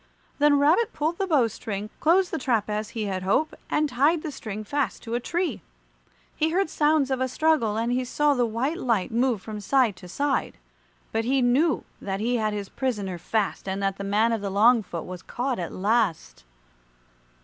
[0.39, 4.23] Then Rabbit pulled the bow string, closed the trap as he had hoped, and tied
[4.23, 5.61] the string fast to a tree.
[6.35, 9.95] He heard sounds of a struggle, and he saw the white light move from side
[9.97, 10.57] to side,
[11.11, 14.49] but he knew that he had his prisoner fast and that the man of the
[14.49, 16.45] long foot was caught at last.